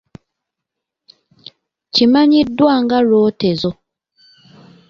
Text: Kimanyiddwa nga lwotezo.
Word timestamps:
Kimanyiddwa 1.93 2.73
nga 2.83 2.97
lwotezo. 3.07 3.71